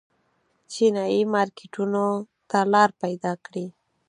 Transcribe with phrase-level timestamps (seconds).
[0.71, 2.05] چینايي مارکېټونو
[2.49, 3.65] ته لار پیدا کړي.